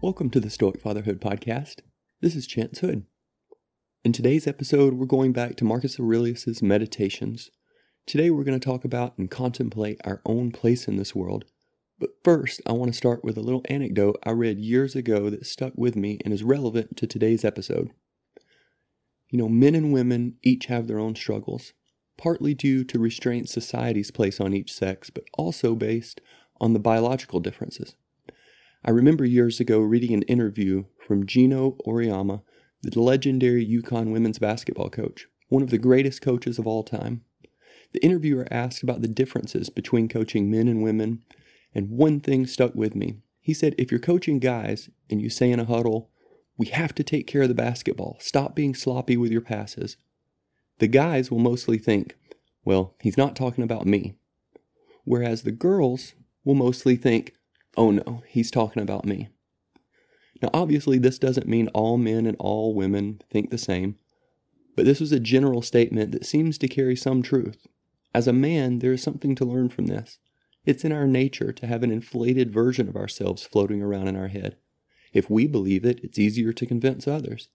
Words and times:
Welcome 0.00 0.30
to 0.30 0.40
the 0.40 0.48
Stoic 0.48 0.80
Fatherhood 0.80 1.20
Podcast. 1.20 1.80
This 2.22 2.34
is 2.34 2.46
Chance 2.46 2.78
Hood. 2.78 3.04
In 4.04 4.12
today's 4.12 4.46
episode, 4.46 4.94
we're 4.94 5.04
going 5.04 5.32
back 5.32 5.56
to 5.56 5.66
Marcus 5.66 6.00
Aurelius' 6.00 6.62
Meditations. 6.62 7.50
Today, 8.06 8.30
we're 8.30 8.44
going 8.44 8.58
to 8.58 8.64
talk 8.64 8.86
about 8.86 9.18
and 9.18 9.30
contemplate 9.30 10.00
our 10.04 10.22
own 10.24 10.50
place 10.50 10.88
in 10.88 10.96
this 10.96 11.14
world. 11.14 11.44
But 11.98 12.12
first, 12.24 12.62
I 12.64 12.72
want 12.72 12.90
to 12.90 12.96
start 12.96 13.22
with 13.22 13.36
a 13.36 13.42
little 13.42 13.66
anecdote 13.66 14.16
I 14.22 14.30
read 14.30 14.60
years 14.60 14.96
ago 14.96 15.28
that 15.28 15.44
stuck 15.44 15.74
with 15.76 15.94
me 15.94 16.20
and 16.24 16.32
is 16.32 16.42
relevant 16.42 16.96
to 16.96 17.06
today's 17.06 17.44
episode. 17.44 17.90
You 19.28 19.38
know, 19.38 19.48
men 19.48 19.74
and 19.74 19.92
women 19.92 20.36
each 20.42 20.66
have 20.66 20.86
their 20.86 20.98
own 20.98 21.14
struggles, 21.14 21.72
partly 22.16 22.54
due 22.54 22.84
to 22.84 22.98
restraints 22.98 23.52
society's 23.52 24.10
place 24.10 24.40
on 24.40 24.54
each 24.54 24.72
sex, 24.72 25.10
but 25.10 25.24
also 25.34 25.74
based 25.74 26.20
on 26.60 26.72
the 26.72 26.78
biological 26.78 27.40
differences. 27.40 27.96
I 28.84 28.90
remember 28.90 29.24
years 29.24 29.58
ago 29.58 29.80
reading 29.80 30.14
an 30.14 30.22
interview 30.22 30.84
from 31.06 31.26
Geno 31.26 31.76
Auriemma, 31.86 32.42
the 32.82 33.00
legendary 33.00 33.66
UConn 33.66 34.12
women's 34.12 34.38
basketball 34.38 34.90
coach, 34.90 35.26
one 35.48 35.62
of 35.62 35.70
the 35.70 35.78
greatest 35.78 36.22
coaches 36.22 36.58
of 36.58 36.66
all 36.66 36.84
time. 36.84 37.22
The 37.92 38.04
interviewer 38.04 38.46
asked 38.50 38.82
about 38.82 39.02
the 39.02 39.08
differences 39.08 39.70
between 39.70 40.08
coaching 40.08 40.50
men 40.50 40.68
and 40.68 40.82
women, 40.82 41.22
and 41.74 41.90
one 41.90 42.20
thing 42.20 42.46
stuck 42.46 42.74
with 42.74 42.94
me. 42.94 43.16
He 43.40 43.54
said, 43.54 43.74
If 43.76 43.90
you're 43.90 44.00
coaching 44.00 44.38
guys 44.38 44.88
and 45.10 45.20
you 45.20 45.30
say 45.30 45.50
in 45.50 45.60
a 45.60 45.64
huddle, 45.64 46.10
we 46.56 46.66
have 46.66 46.94
to 46.94 47.04
take 47.04 47.26
care 47.26 47.42
of 47.42 47.48
the 47.48 47.54
basketball, 47.54 48.16
stop 48.20 48.54
being 48.54 48.74
sloppy 48.74 49.16
with 49.16 49.30
your 49.30 49.40
passes, 49.40 49.96
the 50.78 50.88
guys 50.88 51.30
will 51.30 51.38
mostly 51.38 51.78
think, 51.78 52.16
well, 52.64 52.94
he's 53.00 53.16
not 53.16 53.36
talking 53.36 53.64
about 53.64 53.86
me. 53.86 54.14
Whereas 55.04 55.42
the 55.42 55.52
girls 55.52 56.14
will 56.44 56.54
mostly 56.54 56.96
think, 56.96 57.34
oh 57.76 57.90
no, 57.90 58.22
he's 58.26 58.50
talking 58.50 58.82
about 58.82 59.04
me. 59.04 59.28
Now, 60.42 60.50
obviously, 60.52 60.98
this 60.98 61.18
doesn't 61.18 61.48
mean 61.48 61.68
all 61.68 61.96
men 61.96 62.26
and 62.26 62.36
all 62.38 62.74
women 62.74 63.22
think 63.30 63.50
the 63.50 63.58
same, 63.58 63.96
but 64.74 64.84
this 64.84 65.00
was 65.00 65.12
a 65.12 65.20
general 65.20 65.62
statement 65.62 66.12
that 66.12 66.26
seems 66.26 66.58
to 66.58 66.68
carry 66.68 66.96
some 66.96 67.22
truth. 67.22 67.66
As 68.14 68.28
a 68.28 68.32
man, 68.32 68.80
there 68.80 68.92
is 68.92 69.02
something 69.02 69.34
to 69.36 69.44
learn 69.44 69.68
from 69.68 69.86
this. 69.86 70.18
It's 70.66 70.84
in 70.84 70.92
our 70.92 71.06
nature 71.06 71.52
to 71.52 71.66
have 71.66 71.82
an 71.82 71.90
inflated 71.90 72.52
version 72.52 72.88
of 72.88 72.96
ourselves 72.96 73.44
floating 73.44 73.82
around 73.82 74.08
in 74.08 74.16
our 74.16 74.28
head. 74.28 74.56
If 75.16 75.30
we 75.30 75.46
believe 75.46 75.86
it, 75.86 75.98
it's 76.02 76.18
easier 76.18 76.52
to 76.52 76.66
convince 76.66 77.08
others. 77.08 77.48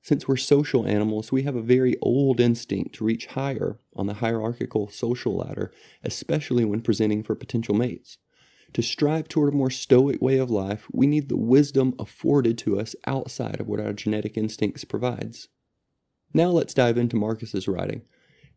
Since 0.00 0.26
we're 0.26 0.38
social 0.38 0.86
animals, 0.86 1.30
we 1.30 1.42
have 1.42 1.54
a 1.54 1.60
very 1.60 1.94
old 2.00 2.40
instinct 2.40 2.94
to 2.94 3.04
reach 3.04 3.26
higher 3.26 3.78
on 3.94 4.06
the 4.06 4.14
hierarchical 4.14 4.88
social 4.88 5.36
ladder, 5.36 5.70
especially 6.02 6.64
when 6.64 6.80
presenting 6.80 7.22
for 7.22 7.34
potential 7.34 7.74
mates. 7.74 8.16
To 8.72 8.80
strive 8.80 9.28
toward 9.28 9.52
a 9.52 9.56
more 9.56 9.68
stoic 9.68 10.22
way 10.22 10.38
of 10.38 10.50
life, 10.50 10.86
we 10.90 11.06
need 11.06 11.28
the 11.28 11.36
wisdom 11.36 11.94
afforded 11.98 12.56
to 12.58 12.80
us 12.80 12.96
outside 13.06 13.60
of 13.60 13.68
what 13.68 13.78
our 13.78 13.92
genetic 13.92 14.38
instincts 14.38 14.84
provides. 14.84 15.48
Now 16.32 16.48
let's 16.48 16.72
dive 16.72 16.96
into 16.96 17.16
Marcus's 17.16 17.68
writing. 17.68 18.00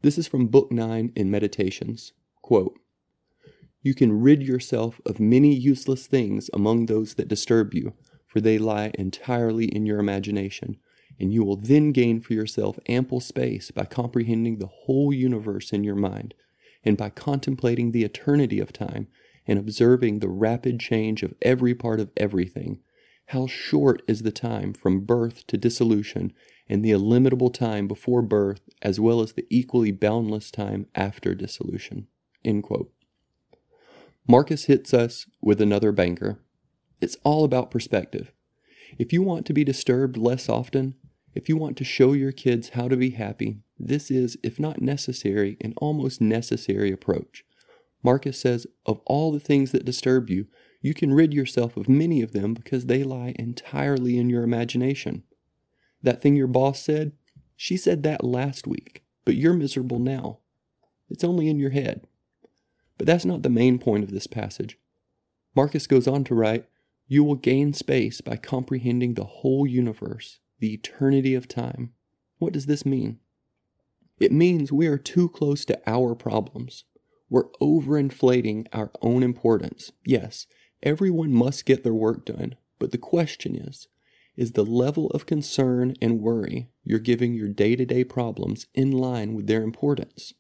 This 0.01 0.17
is 0.17 0.27
from 0.29 0.47
Book 0.47 0.71
9 0.71 1.11
in 1.13 1.29
Meditations. 1.29 2.13
Quote, 2.41 2.79
you 3.81 3.93
can 3.93 4.21
rid 4.21 4.41
yourself 4.41 5.01
of 5.05 5.19
many 5.19 5.53
useless 5.53 6.07
things 6.07 6.49
among 6.53 6.85
those 6.85 7.15
that 7.15 7.27
disturb 7.27 7.73
you, 7.73 7.93
for 8.36 8.41
they 8.41 8.58
lie 8.58 8.91
entirely 8.95 9.64
in 9.64 9.86
your 9.86 9.97
imagination, 9.97 10.75
and 11.17 11.31
you 11.31 11.41
will 11.41 11.55
then 11.55 11.94
gain 11.94 12.19
for 12.19 12.33
yourself 12.33 12.78
ample 12.89 13.22
space 13.22 13.72
by 13.72 13.86
comprehending 13.86 14.58
the 14.58 14.67
whole 14.67 15.14
universe 15.14 15.72
in 15.72 15.86
your 15.86 15.95
mind, 15.95 16.33
and 16.83 16.97
by 16.97 17.09
contemplating 17.09 17.94
the 17.94 18.03
eternity 18.03 18.59
of 18.59 18.73
time 18.73 19.08
and 19.47 19.58
observing 19.58 20.19
the 20.19 20.28
rapid 20.28 20.81
change 20.81 21.24
of 21.24 21.34
every 21.44 21.74
part 21.74 22.01
of 22.01 22.12
everything, 22.18 22.81
how 23.28 23.47
short 23.47 24.01
is 24.06 24.24
the 24.24 24.34
time 24.34 24.74
from 24.74 25.06
birth 25.06 25.47
to 25.47 25.56
dissolution, 25.56 26.34
and 26.68 26.84
the 26.84 26.91
illimitable 26.91 27.51
time 27.51 27.88
before 27.88 28.22
birth, 28.22 28.59
as 28.81 29.00
well 29.00 29.22
as 29.22 29.31
the 29.31 29.47
equally 29.50 29.94
boundless 29.94 30.51
time 30.51 30.88
after 30.94 31.34
dissolution. 31.34 32.07
Marcus 34.28 34.66
hits 34.66 34.94
us 34.94 35.25
with 35.41 35.62
another 35.62 35.94
banker. 35.94 36.41
It's 37.01 37.17
all 37.23 37.44
about 37.44 37.72
perspective. 37.72 38.31
If 38.97 39.11
you 39.11 39.22
want 39.22 39.45
to 39.45 39.53
be 39.53 39.63
disturbed 39.63 40.17
less 40.17 40.47
often, 40.47 40.95
if 41.33 41.50
you 41.50 41.57
want 41.57 41.78
to 41.78 41.83
show 41.83 42.13
your 42.13 42.31
kids 42.31 42.69
how 42.69 42.88
to 42.88 42.95
be 42.95 43.11
happy, 43.11 43.59
this 43.78 44.09
is, 44.09 44.38
if 44.41 44.59
not 44.59 44.81
necessary, 44.81 45.57
an 45.59 45.73
almost 45.78 46.22
necessary 46.22 46.91
approach. 46.91 47.44
Marcus 48.01 48.39
says, 48.39 48.67
Of 48.85 49.01
all 49.06 49.31
the 49.31 49.39
things 49.39 49.72
that 49.72 49.83
disturb 49.83 50.29
you, 50.29 50.47
you 50.81 50.94
can 50.94 51.13
rid 51.13 51.33
yourself 51.33 51.75
of 51.75 51.89
many 51.89 52.22
of 52.22 52.31
them 52.31 52.53
because 52.53 52.85
they 52.85 53.03
lie 53.03 53.33
entirely 53.38 54.17
in 54.17 54.29
your 54.29 54.44
imagination. 54.44 55.23
That 56.01 56.22
thing 56.22 56.35
your 56.35 56.47
boss 56.47 56.79
said, 56.79 57.13
she 57.57 57.75
said 57.75 58.03
that 58.03 58.23
last 58.23 58.67
week, 58.67 59.03
but 59.25 59.35
you're 59.35 59.53
miserable 59.53 60.00
now. 60.00 60.39
It's 61.09 61.23
only 61.23 61.50
in 61.50 61.59
your 61.59 61.72
head. 61.72 62.06
But 62.97 63.07
that's 63.07 63.25
not 63.25 63.41
the 63.41 63.50
main 63.50 63.79
point 63.79 64.03
of 64.03 64.12
this 64.12 64.27
passage. 64.27 64.77
Marcus 65.56 65.88
goes 65.88 66.07
on 66.07 66.23
to 66.25 66.35
write, 66.35 66.66
You 67.07 67.23
will 67.23 67.35
gain 67.35 67.73
space 67.73 68.21
by 68.21 68.38
comprehending 68.38 69.13
the 69.13 69.25
whole 69.25 69.67
universe, 69.67 70.39
the 70.59 70.73
eternity 70.73 71.35
of 71.35 71.47
time. 71.47 71.93
What 72.39 72.53
does 72.53 72.66
this 72.66 72.85
mean? 72.85 73.19
It 74.19 74.31
means 74.31 74.71
we 74.71 74.88
are 74.88 74.97
too 74.97 75.29
close 75.29 75.65
to 75.65 75.79
our 75.85 76.15
problems. 76.15 76.85
We're 77.29 77.49
overinflating 77.61 78.67
our 78.71 78.91
own 79.01 79.23
importance. 79.23 79.91
Yes, 80.05 80.47
everyone 80.81 81.31
must 81.31 81.65
get 81.65 81.83
their 81.83 81.94
work 81.94 82.25
done, 82.25 82.55
but 82.79 82.91
the 82.91 82.97
question 82.97 83.55
is 83.55 83.88
is 84.38 84.51
the 84.51 84.65
level 84.65 85.07
of 85.11 85.25
concern 85.25 85.95
and 86.01 86.19
worry 86.19 86.67
you're 86.83 86.99
giving 86.99 87.33
your 87.33 87.47
day 87.47 87.75
to 87.75 87.85
day 87.85 88.03
problems 88.03 88.67
in 88.73 88.91
line 88.91 89.33
with 89.33 89.47
their 89.47 89.63
importance? 89.63 90.33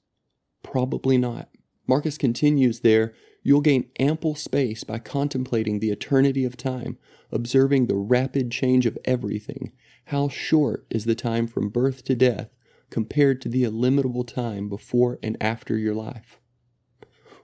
Probably 0.63 1.17
not. 1.17 1.49
Marcus 1.87 2.17
continues 2.17 2.79
there 2.81 3.13
you'll 3.43 3.61
gain 3.61 3.87
ample 3.99 4.33
space 4.33 4.83
by 4.83 4.97
contemplating 4.97 5.79
the 5.79 5.91
eternity 5.91 6.43
of 6.45 6.57
time, 6.57 6.97
observing 7.31 7.85
the 7.85 7.95
rapid 7.95 8.51
change 8.51 8.87
of 8.87 8.97
everything. 9.05 9.71
How 10.05 10.29
short 10.29 10.87
is 10.89 11.05
the 11.05 11.13
time 11.13 11.45
from 11.45 11.69
birth 11.69 12.03
to 12.05 12.15
death 12.15 12.49
compared 12.89 13.41
to 13.41 13.49
the 13.49 13.63
illimitable 13.63 14.23
time 14.23 14.67
before 14.67 15.19
and 15.21 15.37
after 15.39 15.77
your 15.77 15.93
life? 15.93 16.39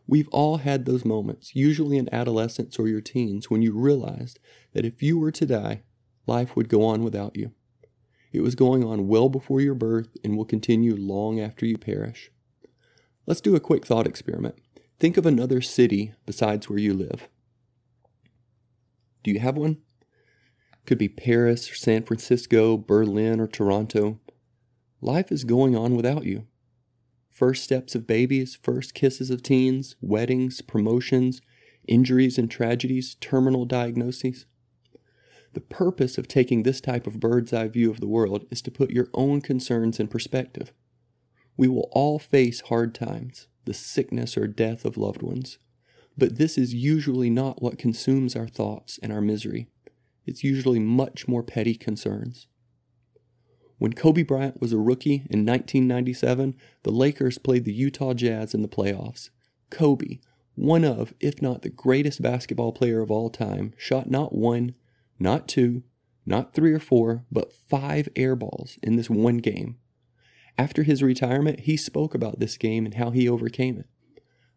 We've 0.07 0.29
all 0.29 0.57
had 0.57 0.85
those 0.85 1.05
moments, 1.05 1.55
usually 1.55 1.97
in 1.97 2.11
adolescence 2.11 2.79
or 2.79 2.87
your 2.87 3.01
teens, 3.01 3.51
when 3.51 3.61
you 3.61 3.71
realized 3.71 4.39
that 4.73 4.85
if 4.85 5.03
you 5.03 5.19
were 5.19 5.31
to 5.31 5.45
die, 5.45 5.83
life 6.25 6.55
would 6.55 6.67
go 6.67 6.83
on 6.83 7.03
without 7.03 7.35
you. 7.35 7.51
It 8.33 8.41
was 8.41 8.55
going 8.55 8.83
on 8.83 9.07
well 9.07 9.29
before 9.29 9.61
your 9.61 9.75
birth 9.75 10.17
and 10.23 10.35
will 10.35 10.45
continue 10.45 10.95
long 10.95 11.39
after 11.39 11.65
you 11.65 11.77
perish. 11.77 12.31
Let's 13.25 13.41
do 13.41 13.55
a 13.55 13.59
quick 13.59 13.85
thought 13.85 14.07
experiment. 14.07 14.55
Think 14.99 15.17
of 15.17 15.25
another 15.25 15.61
city 15.61 16.13
besides 16.25 16.69
where 16.69 16.79
you 16.79 16.93
live. 16.93 17.27
Do 19.23 19.31
you 19.31 19.39
have 19.39 19.57
one? 19.57 19.77
Could 20.85 20.97
be 20.97 21.09
Paris 21.09 21.71
or 21.71 21.75
San 21.75 22.03
Francisco, 22.03 22.77
Berlin 22.77 23.39
or 23.39 23.47
Toronto. 23.47 24.19
Life 24.99 25.31
is 25.31 25.43
going 25.43 25.75
on 25.75 25.95
without 25.95 26.25
you 26.25 26.47
first 27.41 27.63
steps 27.63 27.95
of 27.95 28.05
babies, 28.05 28.59
first 28.61 28.93
kisses 28.93 29.31
of 29.31 29.41
teens, 29.41 29.95
weddings, 29.99 30.61
promotions, 30.61 31.41
injuries 31.87 32.37
and 32.37 32.51
tragedies, 32.51 33.15
terminal 33.15 33.65
diagnoses. 33.65 34.45
The 35.53 35.61
purpose 35.61 36.17
of 36.17 36.27
taking 36.27 36.61
this 36.61 36.79
type 36.79 37.07
of 37.07 37.19
bird's 37.19 37.51
eye 37.51 37.67
view 37.67 37.89
of 37.89 37.99
the 37.99 38.07
world 38.07 38.45
is 38.51 38.61
to 38.61 38.69
put 38.69 38.91
your 38.91 39.07
own 39.13 39.41
concerns 39.41 39.99
in 39.99 40.07
perspective. 40.07 40.71
We 41.57 41.67
will 41.67 41.89
all 41.91 42.19
face 42.19 42.61
hard 42.61 42.95
times, 42.95 43.47
the 43.65 43.73
sickness 43.73 44.37
or 44.37 44.47
death 44.47 44.85
of 44.85 44.97
loved 44.97 45.21
ones, 45.21 45.59
but 46.17 46.37
this 46.37 46.57
is 46.57 46.73
usually 46.73 47.29
not 47.29 47.61
what 47.61 47.77
consumes 47.77 48.35
our 48.35 48.47
thoughts 48.47 48.99
and 49.01 49.11
our 49.11 49.21
misery. 49.21 49.67
It's 50.25 50.43
usually 50.43 50.79
much 50.79 51.27
more 51.27 51.43
petty 51.43 51.75
concerns. 51.75 52.47
When 53.77 53.93
Kobe 53.93 54.21
Bryant 54.21 54.61
was 54.61 54.73
a 54.73 54.77
rookie 54.77 55.25
in 55.31 55.45
1997, 55.45 56.55
the 56.83 56.91
Lakers 56.91 57.39
played 57.39 57.65
the 57.65 57.73
Utah 57.73 58.13
Jazz 58.13 58.53
in 58.53 58.61
the 58.61 58.67
playoffs. 58.67 59.31
Kobe, 59.71 60.19
one 60.53 60.85
of, 60.85 61.15
if 61.19 61.41
not 61.41 61.63
the 61.63 61.69
greatest 61.69 62.21
basketball 62.21 62.73
player 62.73 63.01
of 63.01 63.09
all 63.09 63.31
time, 63.31 63.73
shot 63.77 64.09
not 64.09 64.35
one, 64.35 64.75
not 65.17 65.47
two, 65.47 65.81
not 66.25 66.53
three 66.53 66.73
or 66.73 66.79
four, 66.79 67.25
but 67.31 67.53
five 67.53 68.07
air 68.15 68.35
balls 68.35 68.77
in 68.83 68.97
this 68.97 69.09
one 69.09 69.37
game. 69.37 69.77
After 70.57 70.83
his 70.83 71.01
retirement, 71.01 71.61
he 71.61 71.77
spoke 71.77 72.13
about 72.13 72.39
this 72.39 72.57
game 72.57 72.85
and 72.85 72.95
how 72.95 73.11
he 73.11 73.27
overcame 73.27 73.77
it. 73.77 73.87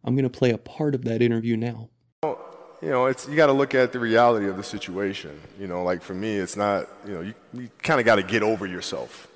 I'm 0.05 0.15
going 0.15 0.25
to 0.25 0.39
play 0.39 0.51
a 0.51 0.59
part 0.59 0.95
of 0.95 1.05
that 1.05 1.23
interview 1.23 1.57
now. 1.57 1.89
You 2.23 2.91
know, 2.91 3.07
it's 3.07 3.27
you 3.27 3.35
got 3.35 3.47
to 3.47 3.55
look 3.55 3.75
at 3.75 3.93
the 3.93 3.99
reality 3.99 4.47
of 4.47 4.59
the 4.59 4.63
situation. 4.63 5.41
You 5.59 5.67
know, 5.67 5.83
like 5.83 6.03
for 6.03 6.13
me, 6.13 6.37
it's 6.37 6.55
not. 6.57 6.87
You 7.07 7.15
know, 7.15 7.21
you, 7.23 7.35
you 7.55 7.71
kind 7.83 7.99
of 7.99 8.05
got 8.05 8.17
to 8.17 8.23
get 8.23 8.43
over 8.43 8.67
yourself. 8.67 9.27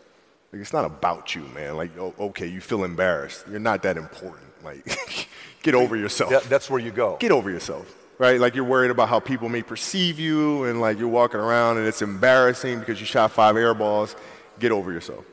Like 0.53 0.61
it's 0.61 0.73
not 0.73 0.85
about 0.85 1.35
you, 1.35 1.43
man. 1.55 1.77
Like, 1.77 1.97
oh, 1.99 2.15
okay, 2.19 2.47
you 2.47 2.61
feel 2.61 2.85
embarrassed. 2.85 3.47
You're 3.51 3.61
not 3.61 3.83
that 3.85 3.97
important. 3.97 4.45
Like, 4.63 5.29
get 5.63 5.75
over 5.75 5.97
yourself. 5.97 6.31
That, 6.31 6.43
that's 6.45 6.69
where 6.69 6.81
you 6.81 6.91
go. 6.91 7.17
Get 7.21 7.33
over 7.33 7.51
yourself, 7.51 7.95
right? 8.19 8.39
Like 8.39 8.55
you're 8.55 8.65
worried 8.65 8.91
about 8.91 9.09
how 9.09 9.21
people 9.21 9.49
may 9.49 9.63
perceive 9.63 10.19
you, 10.19 10.65
and 10.65 10.81
like 10.81 10.99
you're 10.99 11.09
walking 11.09 11.41
around 11.41 11.79
and 11.79 11.87
it's 11.87 12.03
embarrassing 12.03 12.81
because 12.81 13.01
you 13.01 13.07
shot 13.07 13.33
five 13.33 13.57
air 13.57 13.73
balls. 13.73 14.15
Get 14.59 14.73
over 14.73 14.93
yourself, 14.93 15.25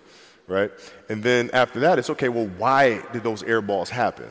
right? 0.48 0.72
And 1.10 1.24
then 1.24 1.50
after 1.54 1.80
that, 1.82 2.00
it's 2.00 2.10
okay. 2.12 2.30
Well, 2.30 2.48
why 2.58 3.02
did 3.14 3.24
those 3.24 3.44
air 3.44 3.62
balls 3.62 3.90
happen? 3.90 4.30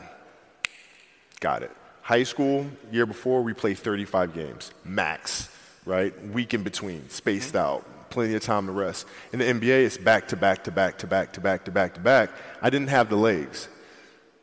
Got 1.39 1.63
it. 1.63 1.71
High 2.01 2.23
school, 2.23 2.67
year 2.91 3.05
before, 3.05 3.41
we 3.41 3.53
played 3.53 3.77
35 3.77 4.33
games, 4.33 4.71
max, 4.83 5.49
right? 5.85 6.13
Week 6.27 6.53
in 6.53 6.63
between, 6.63 7.09
spaced 7.09 7.49
mm-hmm. 7.49 7.57
out, 7.57 8.09
plenty 8.09 8.35
of 8.35 8.43
time 8.43 8.67
to 8.67 8.71
rest. 8.71 9.07
In 9.33 9.39
the 9.39 9.45
NBA, 9.45 9.85
it's 9.85 9.97
back 9.97 10.27
to 10.29 10.35
back 10.35 10.63
to 10.65 10.71
back 10.71 10.99
to 10.99 11.07
back 11.07 11.33
to 11.33 11.41
back 11.41 11.65
to 11.65 11.71
back 11.71 11.93
to 11.95 11.99
back. 11.99 12.29
I 12.61 12.69
didn't 12.69 12.89
have 12.89 13.09
the 13.09 13.15
legs. 13.15 13.67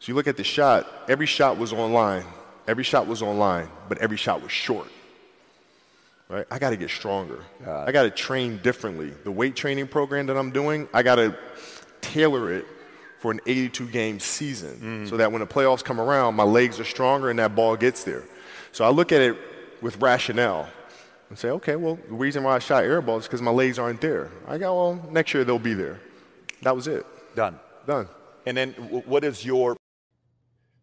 So 0.00 0.10
you 0.10 0.14
look 0.14 0.26
at 0.26 0.36
the 0.36 0.44
shot, 0.44 0.86
every 1.08 1.26
shot 1.26 1.56
was 1.58 1.72
online. 1.72 2.24
Every 2.66 2.84
shot 2.84 3.06
was 3.06 3.22
online, 3.22 3.68
but 3.88 3.98
every 3.98 4.16
shot 4.16 4.42
was 4.42 4.52
short. 4.52 4.88
Right? 6.32 6.46
I 6.50 6.58
got 6.58 6.70
to 6.70 6.78
get 6.78 6.88
stronger. 6.88 7.44
God. 7.62 7.86
I 7.86 7.92
got 7.92 8.04
to 8.04 8.10
train 8.10 8.58
differently. 8.62 9.10
The 9.10 9.30
weight 9.30 9.54
training 9.54 9.88
program 9.88 10.26
that 10.26 10.36
I'm 10.38 10.50
doing, 10.50 10.88
I 10.94 11.02
got 11.02 11.16
to 11.16 11.36
tailor 12.00 12.50
it 12.50 12.66
for 13.18 13.30
an 13.32 13.40
82 13.44 13.86
game 13.88 14.18
season 14.18 15.04
mm. 15.04 15.10
so 15.10 15.18
that 15.18 15.30
when 15.30 15.40
the 15.40 15.46
playoffs 15.46 15.84
come 15.84 16.00
around, 16.00 16.34
my 16.34 16.42
legs 16.42 16.80
are 16.80 16.84
stronger 16.84 17.28
and 17.28 17.38
that 17.38 17.54
ball 17.54 17.76
gets 17.76 18.02
there. 18.04 18.24
So 18.72 18.82
I 18.82 18.88
look 18.88 19.12
at 19.12 19.20
it 19.20 19.36
with 19.82 20.00
rationale 20.00 20.70
and 21.28 21.38
say, 21.38 21.50
okay, 21.50 21.76
well, 21.76 21.98
the 22.08 22.14
reason 22.14 22.42
why 22.44 22.56
I 22.56 22.60
shot 22.60 22.84
air 22.84 23.02
balls 23.02 23.24
is 23.24 23.28
because 23.28 23.42
my 23.42 23.50
legs 23.50 23.78
aren't 23.78 24.00
there. 24.00 24.30
I 24.48 24.56
go, 24.56 24.74
well, 24.74 25.08
next 25.10 25.34
year 25.34 25.44
they'll 25.44 25.58
be 25.58 25.74
there. 25.74 26.00
That 26.62 26.74
was 26.74 26.86
it. 26.86 27.04
Done. 27.36 27.60
Done. 27.86 28.08
And 28.46 28.56
then 28.56 28.72
what 28.72 29.22
is 29.22 29.44
your. 29.44 29.76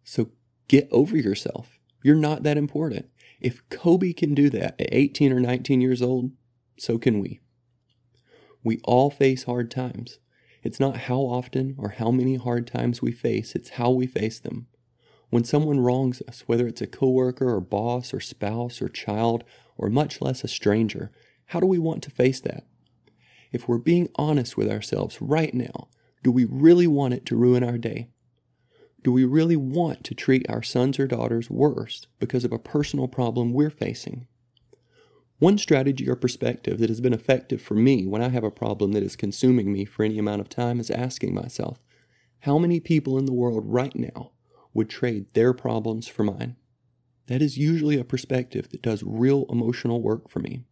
So 0.03 0.29
get 0.67 0.87
over 0.91 1.17
yourself. 1.17 1.79
You're 2.03 2.15
not 2.15 2.43
that 2.43 2.57
important. 2.57 3.09
If 3.39 3.67
Kobe 3.69 4.13
can 4.13 4.33
do 4.33 4.49
that 4.49 4.79
at 4.79 4.93
18 4.93 5.31
or 5.31 5.39
19 5.39 5.81
years 5.81 6.01
old, 6.01 6.31
so 6.77 6.97
can 6.97 7.19
we. 7.19 7.39
We 8.63 8.79
all 8.83 9.09
face 9.09 9.43
hard 9.43 9.71
times. 9.71 10.19
It's 10.61 10.79
not 10.79 10.97
how 10.97 11.19
often 11.19 11.75
or 11.77 11.89
how 11.89 12.11
many 12.11 12.35
hard 12.35 12.67
times 12.67 13.01
we 13.01 13.11
face, 13.11 13.55
it's 13.55 13.71
how 13.71 13.91
we 13.91 14.07
face 14.07 14.39
them. 14.39 14.67
When 15.29 15.43
someone 15.43 15.79
wrongs 15.79 16.21
us, 16.27 16.43
whether 16.47 16.67
it's 16.67 16.81
a 16.81 16.87
coworker 16.87 17.49
or 17.49 17.61
boss 17.61 18.13
or 18.13 18.19
spouse 18.19 18.81
or 18.81 18.89
child 18.89 19.43
or 19.77 19.89
much 19.89 20.21
less 20.21 20.43
a 20.43 20.47
stranger, 20.47 21.11
how 21.47 21.59
do 21.59 21.65
we 21.65 21.79
want 21.79 22.03
to 22.03 22.11
face 22.11 22.41
that? 22.41 22.65
If 23.51 23.67
we're 23.67 23.77
being 23.77 24.09
honest 24.15 24.57
with 24.57 24.69
ourselves 24.69 25.21
right 25.21 25.53
now, 25.53 25.87
do 26.23 26.31
we 26.31 26.45
really 26.45 26.87
want 26.87 27.13
it 27.13 27.25
to 27.27 27.37
ruin 27.37 27.63
our 27.63 27.77
day? 27.77 28.09
Do 29.01 29.13
we 29.13 29.23
really 29.23 29.55
want 29.55 30.03
to 30.05 30.13
treat 30.13 30.49
our 30.49 30.61
sons 30.61 30.99
or 30.99 31.07
daughters 31.07 31.49
worse 31.49 32.07
because 32.19 32.43
of 32.43 32.51
a 32.51 32.59
personal 32.59 33.07
problem 33.07 33.53
we're 33.53 33.69
facing? 33.69 34.27
One 35.37 35.57
strategy 35.57 36.09
or 36.09 36.17
perspective 36.17 36.79
that 36.79 36.89
has 36.89 36.99
been 36.99 37.13
effective 37.13 37.61
for 37.61 37.75
me 37.75 38.05
when 38.05 38.21
I 38.21 38.27
have 38.27 38.43
a 38.43 38.51
problem 38.51 38.91
that 38.91 39.03
is 39.03 39.15
consuming 39.15 39.71
me 39.71 39.85
for 39.85 40.03
any 40.03 40.17
amount 40.17 40.41
of 40.41 40.49
time 40.49 40.81
is 40.81 40.91
asking 40.91 41.33
myself, 41.33 41.79
how 42.39 42.57
many 42.57 42.81
people 42.81 43.17
in 43.17 43.25
the 43.25 43.33
world 43.33 43.63
right 43.65 43.95
now 43.95 44.31
would 44.73 44.89
trade 44.89 45.27
their 45.33 45.53
problems 45.53 46.09
for 46.09 46.23
mine? 46.23 46.57
That 47.27 47.41
is 47.41 47.57
usually 47.57 47.97
a 47.97 48.03
perspective 48.03 48.69
that 48.69 48.81
does 48.81 49.03
real 49.05 49.45
emotional 49.49 50.01
work 50.01 50.29
for 50.29 50.39
me. 50.39 50.65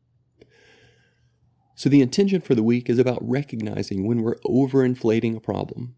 So, 1.75 1.87
the 1.87 2.01
intention 2.01 2.41
for 2.41 2.55
the 2.55 2.63
week 2.63 2.89
is 2.89 2.97
about 2.97 3.19
recognizing 3.21 4.07
when 4.07 4.23
we're 4.23 4.39
overinflating 4.39 5.35
a 5.35 5.39
problem 5.39 5.95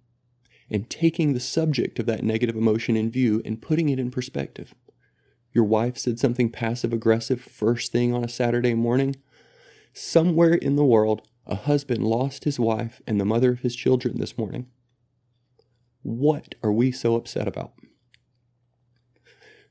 and 0.71 0.89
taking 0.89 1.33
the 1.33 1.39
subject 1.39 1.99
of 1.99 2.05
that 2.05 2.23
negative 2.23 2.55
emotion 2.55 2.95
in 2.95 3.11
view 3.11 3.41
and 3.45 3.61
putting 3.61 3.89
it 3.89 3.99
in 3.99 4.11
perspective. 4.11 4.73
Your 5.53 5.63
wife 5.63 5.97
said 5.97 6.19
something 6.19 6.51
passive 6.51 6.93
aggressive 6.93 7.41
first 7.41 7.91
thing 7.91 8.13
on 8.13 8.23
a 8.23 8.29
Saturday 8.29 8.75
morning. 8.75 9.15
Somewhere 9.93 10.53
in 10.53 10.75
the 10.75 10.85
world, 10.85 11.27
a 11.47 11.55
husband 11.55 12.05
lost 12.05 12.43
his 12.43 12.59
wife 12.59 13.01
and 13.07 13.19
the 13.19 13.25
mother 13.25 13.51
of 13.51 13.61
his 13.61 13.75
children 13.75 14.19
this 14.19 14.37
morning. 14.37 14.67
What 16.03 16.55
are 16.63 16.71
we 16.71 16.91
so 16.91 17.15
upset 17.15 17.47
about? 17.47 17.73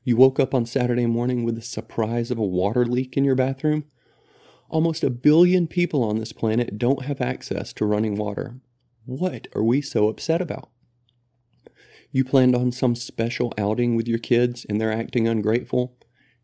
You 0.03 0.17
woke 0.17 0.39
up 0.39 0.53
on 0.53 0.65
Saturday 0.65 1.05
morning 1.05 1.45
with 1.45 1.55
the 1.55 1.61
surprise 1.61 2.31
of 2.31 2.37
a 2.37 2.43
water 2.43 2.85
leak 2.85 3.15
in 3.15 3.23
your 3.23 3.35
bathroom? 3.35 3.85
Almost 4.69 5.03
a 5.03 5.09
billion 5.09 5.67
people 5.67 6.03
on 6.03 6.19
this 6.19 6.33
planet 6.33 6.77
don't 6.77 7.05
have 7.05 7.21
access 7.21 7.73
to 7.73 7.85
running 7.85 8.15
water. 8.15 8.59
What 9.05 9.47
are 9.55 9.63
we 9.63 9.81
so 9.81 10.09
upset 10.09 10.41
about? 10.41 10.69
You 12.11 12.23
planned 12.23 12.55
on 12.55 12.71
some 12.71 12.95
special 12.95 13.53
outing 13.57 13.95
with 13.95 14.07
your 14.07 14.19
kids 14.19 14.65
and 14.67 14.79
they're 14.79 14.91
acting 14.91 15.27
ungrateful. 15.27 15.95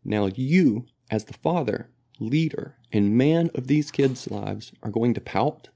Now 0.04 0.26
you, 0.26 0.86
as 1.10 1.24
the 1.24 1.32
father, 1.34 1.90
leader, 2.20 2.76
and 2.92 3.16
man 3.16 3.50
of 3.54 3.66
these 3.66 3.90
kids' 3.90 4.30
lives, 4.30 4.72
are 4.82 4.90
going 4.90 5.14
to 5.14 5.20
pout? 5.20 5.68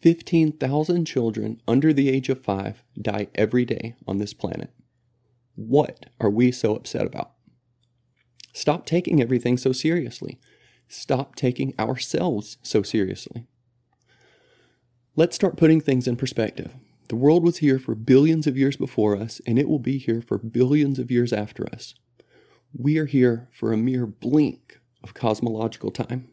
15,000 0.00 1.04
children 1.04 1.60
under 1.68 1.92
the 1.92 2.08
age 2.08 2.28
of 2.28 2.40
five 2.40 2.82
die 3.00 3.28
every 3.34 3.64
day 3.64 3.94
on 4.08 4.18
this 4.18 4.34
planet. 4.34 4.72
What 5.54 6.06
are 6.20 6.30
we 6.30 6.50
so 6.50 6.74
upset 6.74 7.06
about? 7.06 7.32
Stop 8.52 8.86
taking 8.86 9.20
everything 9.20 9.56
so 9.56 9.72
seriously. 9.72 10.40
Stop 10.88 11.36
taking 11.36 11.74
ourselves 11.78 12.56
so 12.62 12.82
seriously. 12.82 13.46
Let's 15.14 15.36
start 15.36 15.56
putting 15.56 15.80
things 15.80 16.08
in 16.08 16.16
perspective. 16.16 16.74
The 17.10 17.16
world 17.16 17.42
was 17.42 17.56
here 17.56 17.80
for 17.80 17.96
billions 17.96 18.46
of 18.46 18.56
years 18.56 18.76
before 18.76 19.16
us, 19.16 19.40
and 19.44 19.58
it 19.58 19.68
will 19.68 19.80
be 19.80 19.98
here 19.98 20.22
for 20.22 20.38
billions 20.38 21.00
of 21.00 21.10
years 21.10 21.32
after 21.32 21.66
us. 21.74 21.96
We 22.72 22.98
are 22.98 23.06
here 23.06 23.48
for 23.50 23.72
a 23.72 23.76
mere 23.76 24.06
blink 24.06 24.78
of 25.02 25.12
cosmological 25.12 25.90
time. 25.90 26.28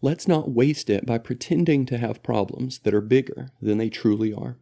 Let's 0.00 0.26
not 0.26 0.50
waste 0.50 0.88
it 0.88 1.04
by 1.04 1.18
pretending 1.18 1.84
to 1.84 1.98
have 1.98 2.22
problems 2.22 2.78
that 2.78 2.94
are 2.94 3.02
bigger 3.02 3.50
than 3.60 3.76
they 3.76 3.90
truly 3.90 4.32
are. 4.32 4.56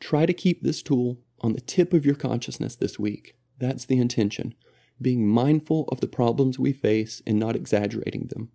Try 0.00 0.26
to 0.26 0.34
keep 0.34 0.62
this 0.62 0.82
tool 0.82 1.22
on 1.40 1.54
the 1.54 1.62
tip 1.62 1.94
of 1.94 2.04
your 2.04 2.14
consciousness 2.14 2.76
this 2.76 2.98
week. 2.98 3.36
That's 3.58 3.86
the 3.86 3.96
intention. 3.98 4.54
Being 5.00 5.26
mindful 5.26 5.88
of 5.90 6.02
the 6.02 6.06
problems 6.06 6.58
we 6.58 6.74
face 6.74 7.22
and 7.26 7.38
not 7.38 7.56
exaggerating 7.56 8.26
them. 8.26 8.50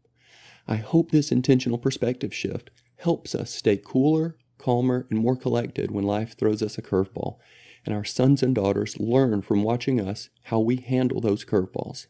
I 0.67 0.75
hope 0.75 1.09
this 1.09 1.31
intentional 1.31 1.79
perspective 1.79 2.35
shift 2.35 2.69
helps 2.97 3.33
us 3.33 3.50
stay 3.50 3.77
cooler, 3.83 4.38
calmer, 4.57 5.06
and 5.10 5.19
more 5.19 5.36
collected 5.36 5.92
when 5.92 6.04
life 6.04 6.38
throws 6.38 6.62
us 6.62 6.78
a 6.78 6.81
curveball, 6.81 7.38
and 7.86 7.94
our 7.94 8.03
sons 8.03 8.41
and 8.41 8.56
daughters 8.56 9.00
learn 9.00 9.41
from 9.41 9.63
watching 9.63 10.00
us 10.00 10.29
how 10.44 10.60
we 10.60 10.77
handle 10.77 11.22
those 11.22 11.46
curveballs. 11.46 12.08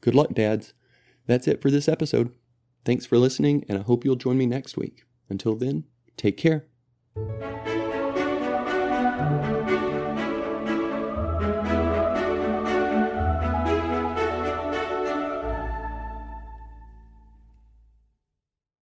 Good 0.00 0.14
luck, 0.14 0.34
dads. 0.34 0.74
That's 1.26 1.48
it 1.48 1.60
for 1.60 1.70
this 1.70 1.88
episode. 1.88 2.32
Thanks 2.84 3.04
for 3.04 3.18
listening, 3.18 3.64
and 3.68 3.78
I 3.78 3.82
hope 3.82 4.04
you'll 4.04 4.16
join 4.16 4.38
me 4.38 4.46
next 4.46 4.76
week. 4.76 5.04
Until 5.28 5.56
then, 5.56 5.84
take 6.16 6.36
care. 6.36 6.66